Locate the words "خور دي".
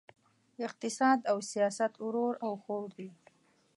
2.63-3.09